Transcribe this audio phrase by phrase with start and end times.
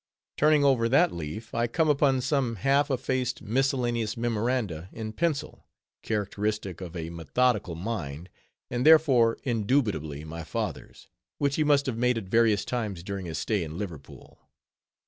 [0.35, 5.67] Turning over that leaf, I come upon some half effaced miscellaneous memoranda in pencil,
[6.01, 8.27] characteristic of a methodical mind,
[8.71, 13.37] and therefore indubitably my father's, which he must have made at various times during his
[13.37, 14.39] stay in Liverpool.